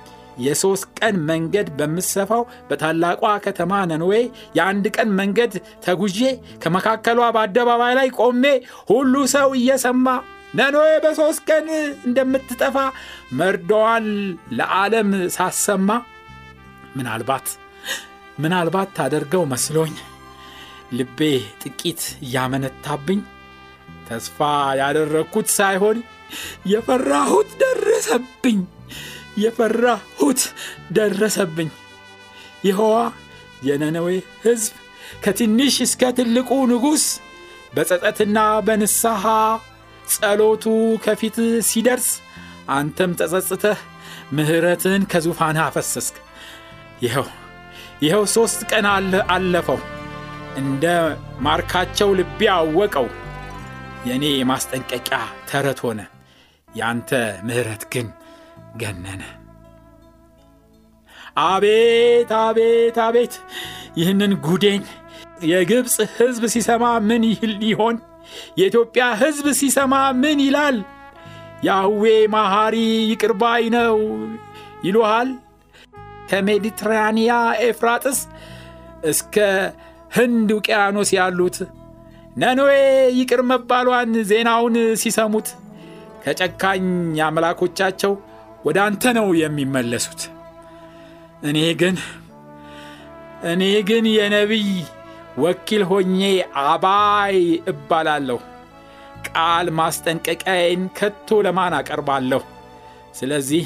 የሦስት 0.45 0.87
ቀን 0.99 1.15
መንገድ 1.29 1.67
በምሰፋው 1.77 2.43
በታላቋ 2.69 3.23
ከተማ 3.45 3.79
ነነዌ 3.91 4.13
የአንድ 4.57 4.87
ቀን 4.95 5.09
መንገድ 5.19 5.53
ተጉዤ 5.85 6.19
ከመካከሏ 6.63 7.19
በአደባባይ 7.37 7.93
ላይ 7.99 8.09
ቆሜ 8.19 8.43
ሁሉ 8.91 9.25
ሰው 9.35 9.49
እየሰማ 9.59 10.05
ነነዌ 10.53 10.89
በሦስት 11.03 11.41
ቀን 11.49 11.65
እንደምትጠፋ 12.07 12.77
መርዶዋን 13.39 14.05
ለዓለም 14.57 15.09
ሳሰማ 15.35 15.89
ምናልባት 16.95 17.47
ምናልባት 18.37 18.89
ታደርገው 18.97 19.43
መስሎኝ 19.51 19.95
ልቤ 20.93 21.19
ጥቂት 21.61 22.01
እያመነታብኝ 22.25 23.19
ተስፋ 24.07 24.37
ያደረግኩት 24.79 25.47
ሳይሆን 25.57 25.97
የፈራሁት 26.71 27.49
ደረሰብኝ። 27.61 28.59
የፈራሁት 29.43 30.41
ደረሰብኝ። 30.97 31.69
ይኸዋ 32.67 32.93
የነነዌ 33.67 34.09
ሕዝብ 34.45 34.73
ከትንሽ 35.23 35.75
እስከ 35.85 36.11
ትልቁ 36.17 36.49
ንጉሥ 36.71 37.05
በጸጸትና 37.75 38.37
በንስሐ 38.67 39.23
ጸሎቱ 40.13 40.65
ከፊት 41.03 41.37
ሲደርስ 41.67 42.09
አንተም 42.69 43.11
ተጸጽተህ 43.19 43.79
ምሕረትን 44.31 45.01
ከዙፋንህ 45.11 45.63
አፈሰስክ። 45.65 46.15
ይኸው 47.03 47.27
ይኸው 48.01 48.23
ሦስት 48.33 48.59
ቀን 48.71 48.85
አለፈው። 49.31 49.79
እንደ 50.57 50.85
ማርካቸው 51.39 52.09
ልቤ 52.19 52.39
አወቀው። 52.55 53.07
የእኔ 54.07 54.25
ማስጠንቀቂያ 54.49 55.17
ተረት 55.49 55.79
ሆነ። 55.85 55.99
ያንተ 56.69 57.09
ምሕረት 57.47 57.83
ግን 57.93 58.07
ገነነ። 58.77 59.21
አቤት 61.45 62.31
አቤት 62.39 62.97
አቤት! 63.03 63.33
ይህንን 63.97 64.31
ጉዴን 64.45 64.83
የግብፅ 65.43 65.95
ሕዝብ 66.15 66.43
ሲሰማ 66.53 66.83
ምን 67.07 67.23
ይል 67.31 67.53
ይሆን 67.69 67.95
የኢትዮጵያ 68.59 69.03
ሕዝብ 69.21 69.45
ሲሰማ 69.59 69.93
ምን 70.21 70.39
ይላል? 70.45 70.77
ያህዌ 71.67 72.03
ማሐሪ 72.33 72.75
ይቅርባይ 73.11 73.63
ነው 73.75 73.95
ይሉሃል? 74.87 75.29
ከሜዲትራንያ 76.29 77.31
ኤፍራጥስ 77.67 78.19
እስከ 79.05 79.35
ህንድ 80.11 80.49
ውቅያኖስ 80.57 81.09
ያሉት 81.17 81.57
ነነዌ 82.37 82.71
ይቅር 83.19 83.41
መባሏን 83.49 84.11
ዜናውን 84.29 84.75
ሲሰሙት 85.01 85.47
ከጨካኝ 86.23 86.85
አምላኮቻቸው 87.27 88.13
ወደ 88.65 88.77
አንተ 88.85 89.13
ነው 89.17 89.27
የሚመለሱት። 89.41 90.21
እኔ 91.49 91.59
ግን 91.81 91.95
እኔ 93.51 93.63
ግን 93.89 94.05
የነቢይ 94.13 94.69
ወኪል 95.37 95.83
ሆኜ 95.89 96.19
አባይ 96.63 97.35
እባላለሁ። 97.71 98.39
ቃል 99.27 99.67
ማስጠንቀቂያዬን 99.79 100.83
ከቶ 100.97 101.39
ለማን 101.45 101.73
አቀርባለሁ? 101.79 102.41
ስለዚህ 103.13 103.63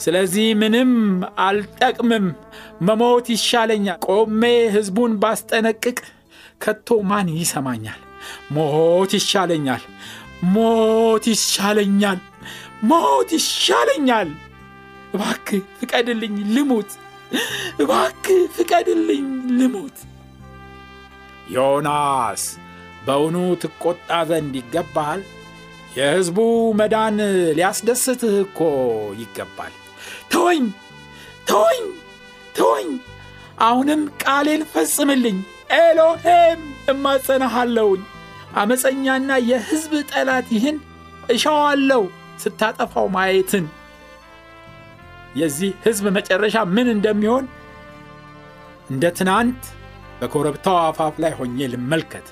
ስለዚህ 0.00 0.46
ምንም 0.54 0.90
አልጠቅምም። 1.46 2.26
መሞት 2.82 3.26
ይሻለኛል። 3.34 3.98
ቆሜ 4.08 4.42
ሕዝቡን 4.74 5.12
ባስጠነቅቅ 5.22 5.98
ከቶ 6.62 6.88
ማን 7.10 7.28
ይሰማኛል? 7.36 8.00
ሞት 8.54 9.10
ይሻለኛል። 9.18 9.82
ሞት 10.54 11.24
ይሻለኛል። 11.32 12.18
ሞት 12.82 13.30
ይሻለኛል። 13.38 14.30
እባክ 15.14 15.46
ፍቀድልኝ 15.78 16.34
ልሙት። 16.54 16.90
እባክ 17.80 18.24
ፍቀድልኝ 18.56 19.24
ልሙት 19.58 19.77
ዮናስ 21.48 22.42
በውኑ 23.06 23.36
ትቈጣ 23.62 24.10
ዘንድ 24.30 24.54
ይገባሃል? 24.60 25.20
የሕዝቡ 25.98 26.38
መዳን 26.78 27.16
ሊያስደስትህ 27.56 28.34
እኮ 28.42 28.58
ይገባል። 29.20 29.72
ተወኝ 30.32 30.64
ተወኝ 31.46 31.84
ተወኝ! 32.54 32.90
አሁንም 33.60 34.02
ቃሌን 34.22 34.62
ፈጽምልኝ። 34.72 35.38
ኤሎሄም 35.78 36.60
እማጸናሃለውኝ 36.92 38.02
አመፀኛና 38.56 39.30
የሕዝብ 39.48 39.92
ጠላት 40.12 40.46
ይህን 40.54 40.76
እሻዋለው 41.28 42.04
ስታጠፋው 42.42 43.06
ማየትን። 43.16 43.66
የዚህ 45.36 45.72
ሕዝብ 45.84 46.06
መጨረሻ 46.16 46.56
ምን 46.74 46.88
እንደሚሆን 46.94 47.44
እንደ 48.90 49.04
ትናንት 49.18 49.62
በኮረብታው 50.20 50.76
አፋፍ 50.82 51.16
ላይ 51.22 51.32
ሆኜ 51.38 51.68
ልመልከት። 51.72 52.26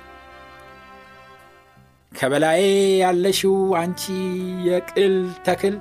ከበላዬ 2.12 2.62
ያለሽው 3.03 3.57
አንቺ 3.81 4.03
የቅል 4.68 5.16
ተክል 5.46 5.77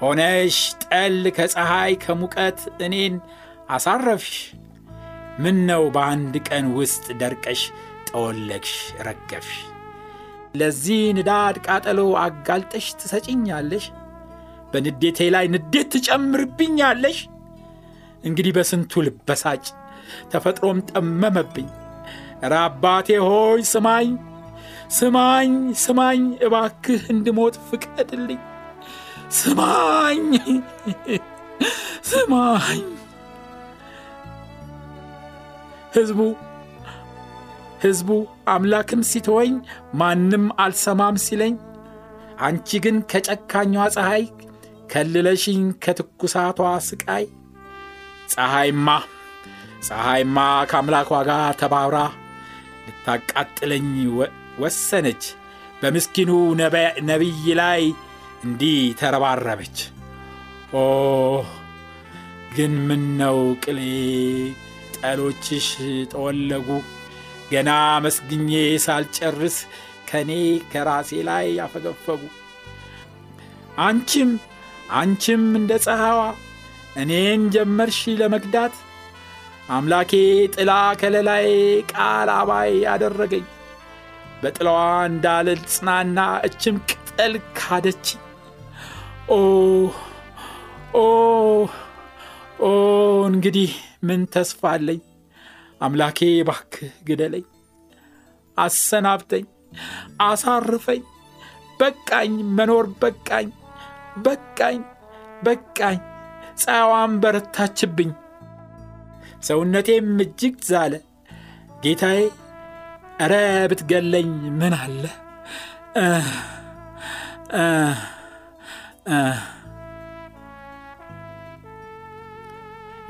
ሆነሽ 0.00 0.56
ጠል 0.84 1.16
ከፀሐይ 1.36 1.92
ከሙቀት 2.04 2.58
እኔን 2.86 3.14
አሳረፍሽ። 3.70 4.36
ምን 5.42 5.58
ነው 5.68 5.82
በአንድ 5.94 6.34
ቀን 6.48 6.66
ውስጥ 6.78 7.04
ደርቀሽ 7.20 7.60
ጠወለግሽ 8.08 8.74
ረገፍሽ? 9.06 9.58
ለዚህ 10.54 11.02
ንዳድ 11.18 11.56
ቃጠሎ 11.66 12.00
አጋልጠሽ 12.22 12.86
ትሰጭኛለሽ 13.00 13.84
በንዴቴ 14.72 15.20
ላይ 15.34 15.46
ንዴት 15.54 15.88
ትጨምርብኛለሽ? 15.94 17.18
እንግዲህ 18.24 18.52
በስንቱ 18.56 19.02
ልበሳጭ 19.06 19.64
ተፈጥሮም 20.32 20.78
ጠመመብኝ። 20.90 21.68
ኧረ 22.42 22.54
አባቴ 22.66 23.08
ሆይ 23.24 23.62
ስማኝ 23.70 24.10
ስማኝ 24.90 25.50
ስማኝ 25.82 26.22
እባክህ 26.46 27.02
እንድሞት 27.14 27.56
ፍቀድልኝ። 27.68 28.40
ስማኝ 29.38 30.24
ስማኝ። 32.10 32.80
ሕዝቡ 35.94 36.20
ሕዝቡ 37.84 38.10
አምላክም 38.52 39.02
ሲተወኝ 39.10 39.52
ማንም 40.00 40.44
አልሰማም 40.62 41.16
ሲለኝ 41.24 41.54
አንቺ 42.40 42.78
ግን 42.84 42.96
ከጨካኟ 43.10 43.74
ፀሐይ 43.94 44.24
ከልለሽኝ 44.92 45.62
ከትኩሳቷ 45.84 46.58
ስቃይ። 46.86 47.24
ፀሐይማ 48.32 48.88
ፀሐይማ 49.86 50.38
ከአምላኳ 50.70 51.10
ጋር 51.28 51.44
ተባብራ 51.60 51.98
ልታቃጥለኝ 52.86 53.88
ወሰነች። 54.62 55.22
በምስኪኑ 55.82 56.30
ነቢይ 57.08 57.46
ላይ 57.60 57.82
እንዲህ 58.44 58.80
ተረባረበች። 59.00 59.78
ኦ 60.74 60.82
ግን 62.54 62.72
ምን 62.88 63.04
ነው 63.20 63.38
ቅሌ! 63.64 63.80
ጠሎችሽ 64.96 65.68
ጠወለጉ 66.10 66.68
ገና 67.52 67.70
መስግኜ 68.04 68.50
ሳልጨርስ 68.84 69.56
ከእኔ 70.08 70.30
ከራሴ 70.72 71.10
ላይ 71.28 71.46
ያፈገፈጉ 71.58 72.22
አንቺም 73.80 74.30
አንቺም 74.92 75.44
እንደ 75.58 75.72
ፀሐዋ 75.84 76.20
እኔን 76.96 77.42
ጀመርሽ 77.54 77.98
ለመግዳት 78.20 78.74
አምላኬ 79.70 80.12
ጥላ 80.54 80.70
ከለላይ 81.00 81.46
ቃል 81.92 82.28
አባይ 82.36 82.72
አደረገኝ። 82.92 83.44
በጥላዋ 84.42 84.78
እንዳልል 85.08 85.60
ጽናና 85.72 86.18
እችም 86.46 86.76
ቅጠል 86.90 87.34
ካደች 87.58 88.06
ኦ 89.30 89.38
ኦ 90.96 91.04
ኦ 92.62 92.70
እንግዲህ 93.28 93.72
ምን 94.02 94.22
ተስፋ 94.34 94.60
አለኝ? 94.72 95.00
አምላኬ 95.80 96.18
ባክህ 96.48 96.92
ግደለኝ 97.08 97.44
አሰናብተኝ 98.56 99.44
አሳርፈኝ 100.22 101.02
በቃኝ 101.80 102.32
መኖር 102.56 102.86
በቃኝ 103.02 103.48
በቃኝ 104.24 104.80
በቃኝ 105.44 105.98
ፀሐዋን 106.62 107.12
በረታችብኝ 107.22 108.10
ሰውነቴም 109.42 110.08
እጅግ 110.24 110.56
ዛለ 110.68 110.94
ጌታዬ 111.84 112.20
እረ 113.24 113.32
ብትገለኝ 113.70 114.30
ምን 114.58 114.74
አለ 114.80 115.02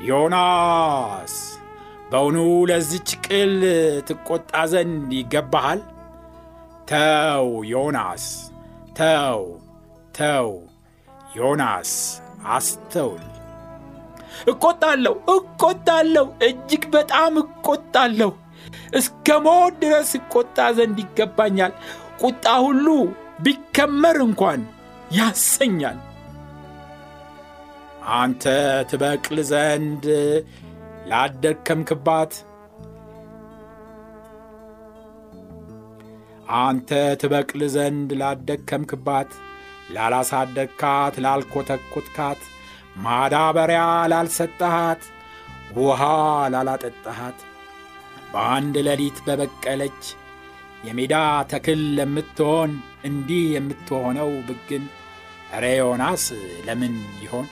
ዮናስ 0.01 1.33
በውኑ 2.11 2.37
ለዚች 2.69 3.09
ቅል 3.25 3.53
ትቆጣ 4.07 4.51
ዘንድ 4.71 5.11
ይገባሃል? 5.17 5.81
ተው 6.91 7.49
ዮናስ 7.71 8.25
ተው 8.97 9.43
ተው 10.17 10.49
ዮናስ 11.37 11.91
አስተውል። 12.53 13.30
እቆጣለሁ 14.47 15.15
እቆጣለሁ፣ 15.35 16.27
እጅግ 16.47 16.83
በጣም 16.95 17.33
እቆጣለሁ። 17.43 18.31
እስከ 18.97 19.37
ሞት 19.45 19.73
ድረስ 19.83 20.11
እቆጣ 20.19 20.57
ዘንድ 20.77 20.97
ይገባኛል። 21.03 21.73
ቁጣ 22.21 22.45
ሁሉ 22.65 22.87
ቢከመር 23.43 24.17
እንኳን 24.27 24.61
ያሰኛል። 25.17 25.99
አንተ 28.17 28.43
ትበቅል 28.89 29.39
ዘንድ 29.49 30.05
ላደከምክባት 31.11 32.33
አንተ 36.61 36.89
ትበቅል 37.21 37.61
ዘንድ 37.75 38.09
ላደከምክባት 38.21 39.29
ላላሳደግካት 39.95 41.15
ላልኮተኮትካት 41.25 42.41
ማዳበሪያ 42.95 43.81
ላልሰጠሃት 44.11 45.03
ውሃ 45.77 46.01
ላላጠጣሃት 46.53 47.39
በአንድ 48.33 48.75
ሌሊት 48.87 49.17
በበቀለች 49.25 50.01
የሜዳ 50.87 51.15
ተክል 51.51 51.81
ለምትሆን 51.97 52.71
እንዲህ 53.05 53.43
የምትሆነው 53.55 54.29
ብግን 54.47 54.83
ኧረ 55.51 55.65
ዮናስ 55.79 56.23
ለምን 56.67 56.93
ይሆን? 57.23 57.47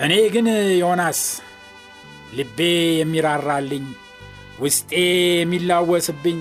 እኔ 0.00 0.12
ግን 0.34 0.46
ዮናስ 0.82 1.20
ልቤ 2.38 2.58
የሚራራልኝ 3.00 3.86
ውስጤ 4.60 4.90
የሚላወስብኝ 5.40 6.38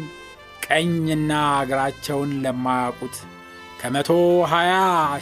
ቀኝና 0.66 1.32
እግራቸውን 1.62 2.32
ለማያውቁት 2.44 3.16
ከመቶ 3.80 4.10
ሀያ 4.52 4.74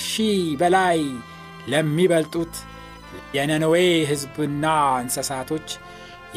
ሺህ 0.06 0.40
በላይ 0.62 1.00
ለሚበልጡት 1.72 2.54
የነነዌ 3.36 3.76
ሕዝብና 4.10 4.66
እንስሳቶች 5.02 5.68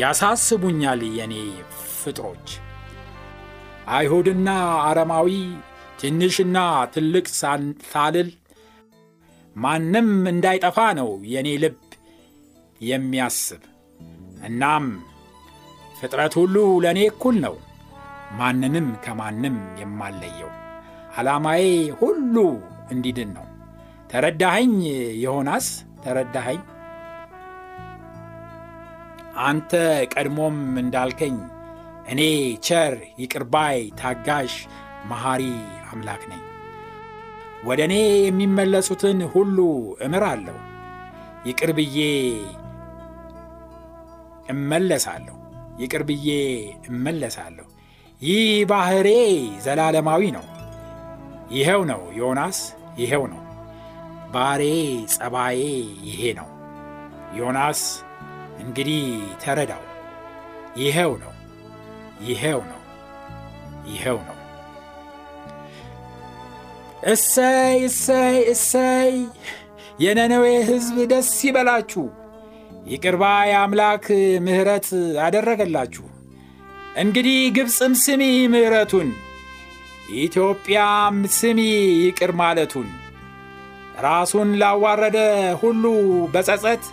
ያሳስቡኛል 0.01 1.01
የኔ 1.19 1.35
ፍጥሮች። 1.95 2.49
አይሁድና 3.91 4.49
አረማዊ 4.89 5.31
ትንሽና 6.01 6.59
ትልቅ 6.95 7.27
ሳልል 7.87 8.29
ማንም 9.57 10.11
እንዳይጠፋ 10.33 10.79
ነው 10.99 11.11
የኔ 11.33 11.49
ልብ 11.65 11.79
የሚያስብ። 12.81 13.63
እናም 14.47 14.85
ፍጥረት 15.99 16.35
ሁሉ 16.41 16.55
ለእኔ 16.85 17.01
እኩል 17.11 17.37
ነው፣ 17.45 17.57
ማንንም 18.39 18.89
ከማንም 19.05 19.57
የማለየው። 19.81 20.51
ዓላማዬ 21.19 21.65
ሁሉ 21.93 22.35
እንዲድን 22.91 23.31
ነው። 23.35 23.47
ተረዳኸኝ 24.11 24.75
ዮናስ? 25.23 25.67
ተረዳኸኝ? 26.05 26.61
አንተ 29.41 29.73
ቀድሞም 30.15 30.79
እንዳልከኝ 30.79 31.37
እኔ 32.09 32.21
ቸር፣ 32.63 32.95
ይቅርባይ፣ 33.19 33.91
ታጋሽ፣ 34.01 34.55
መሐሪ 35.05 35.43
አምላክ 35.93 36.23
ነኝ። 36.29 36.43
ወደ 37.65 37.81
እኔ 37.85 37.95
የሚመለሱትን 38.27 39.19
ሁሉ 39.27 39.59
እምራለሁ፣ 40.01 40.57
ይቅር 41.47 41.71
ብዬ 41.73 41.99
እመለሳለሁ፣ 44.49 45.37
ይቅር 45.81 46.03
እመለሳለሁ። 46.89 47.67
ይህ 48.23 48.65
ባሕሬ 48.67 49.09
ዘላለማዊ 49.61 50.23
ነው። 50.31 50.47
ይኸው 51.51 51.83
ነው 51.91 52.03
ዮናስ፣ 52.19 52.59
ይኸው 52.99 53.25
ነው 53.33 53.43
ባሬ፣ 54.33 54.63
ጸባዬ 55.15 55.61
ይሄ 56.09 56.21
ነው 56.39 56.49
ዮናስ። 57.39 57.81
እንግዲህ 58.61 59.03
ተረዳው። 59.43 59.85
ይኸው 60.77 61.13
ነው 61.23 61.33
ይኸው 62.23 62.61
ነው 62.71 62.81
ይኸው 63.87 64.19
ነው። 64.29 64.37
እሰይ 67.11 67.79
እሰይ 67.85 68.37
እሰይ! 68.53 69.13
የነነዌ 70.01 70.47
ሕዝብ 70.69 70.97
ደስ 71.13 71.31
ይበላችሁ፣ 71.45 72.05
ይቅርባ 72.87 73.23
የአምላክ 73.49 74.07
ምሕረት 74.47 74.89
አደረገላችሁ። 75.25 76.05
እንግዲህ 76.97 77.39
ግብፅም 77.57 77.95
ስሚ 77.97 78.23
ምሕረቱን፣ 78.53 79.09
ኢትዮጵያም 80.21 81.17
ስሚ 81.37 81.61
ይቅር 82.05 82.33
ማለቱን። 82.33 82.89
ራሱን 84.03 84.51
ላዋረደ 84.61 85.19
ሁሉ 85.63 85.85
በጸጸት 86.35 86.85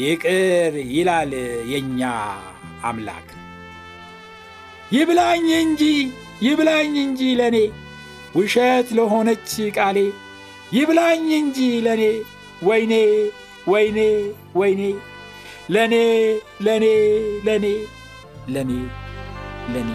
ይቅር 0.00 0.74
ይላል 0.94 1.32
የእኛ 1.72 2.00
አምላክ። 2.84 3.28
ይብላኝ 4.92 5.46
እንጂ 5.60 5.82
ይብላኝ 6.42 6.94
እንጂ 7.04 7.22
ለእኔ 7.40 7.56
ውሸት 8.36 8.88
ለሆነች 8.98 9.48
ቃሌ 9.76 9.98
ይብላኝ 10.72 11.26
እንጂ 11.38 11.58
ለእኔ 11.86 12.02
ወይኔ 12.62 12.92
ወይኔ 13.66 13.98
ወይኔ 14.54 14.82
ለእኔ 15.70 15.94
ለእኔ 16.66 16.84
ለእኔ 17.46 17.66
ለእኔ 18.48 18.70
ለእኔ 19.72 19.90